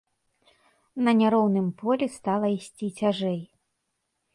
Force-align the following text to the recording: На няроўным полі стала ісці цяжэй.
На 1.09 1.13
няроўным 1.21 1.69
полі 1.85 2.11
стала 2.17 2.47
ісці 2.59 2.87
цяжэй. 3.01 3.41